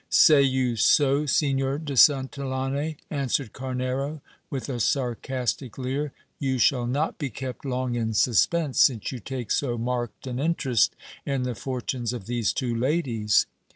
Say 0.09 0.41
you 0.41 0.77
so, 0.77 1.27
Signor 1.27 1.77
de 1.77 1.93
Santillane? 1.93 2.95
answered 3.11 3.53
Carnero 3.53 4.21
with 4.49 4.67
a 4.67 4.79
sarcastic 4.79 5.77
leer; 5.77 6.11
you 6.39 6.57
shall 6.57 6.87
not 6.87 7.19
be 7.19 7.29
kept 7.29 7.65
long 7.65 7.93
in 7.93 8.15
suspense, 8.15 8.79
since 8.81 9.11
you 9.11 9.19
take 9.19 9.51
so 9.51 9.77
marked 9.77 10.25
an 10.25 10.39
interest 10.39 10.95
in 11.23 11.43
the 11.43 11.53
fortunes 11.53 12.13
of 12.13 12.25
these 12.25 12.51
two 12.51 12.73
ladies. 12.75 13.45